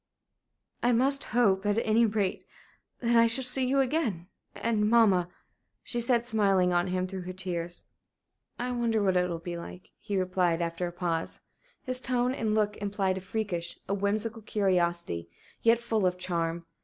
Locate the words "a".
10.87-10.91, 13.19-13.21, 13.87-13.93